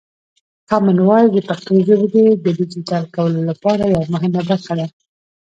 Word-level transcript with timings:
کامن 0.69 0.97
وایس 1.07 1.29
د 1.33 1.37
پښتو 1.49 1.73
ژبې 1.87 2.23
د 2.43 2.45
ډیجیټل 2.57 3.03
کولو 3.15 3.39
لپاره 3.49 3.83
یوه 3.93 4.07
مهمه 4.13 4.41
برخه 4.49 4.73
ده. 4.79 4.87